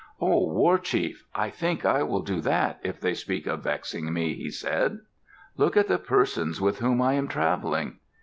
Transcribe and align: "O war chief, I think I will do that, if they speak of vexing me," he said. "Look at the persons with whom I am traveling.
"O 0.19 0.47
war 0.51 0.79
chief, 0.79 1.25
I 1.35 1.51
think 1.51 1.85
I 1.85 2.01
will 2.01 2.23
do 2.23 2.41
that, 2.41 2.79
if 2.81 2.99
they 2.99 3.13
speak 3.13 3.45
of 3.45 3.61
vexing 3.61 4.11
me," 4.11 4.33
he 4.33 4.49
said. 4.49 4.97
"Look 5.57 5.77
at 5.77 5.87
the 5.87 5.99
persons 5.99 6.59
with 6.59 6.79
whom 6.79 7.03
I 7.03 7.13
am 7.13 7.27
traveling. 7.27 7.99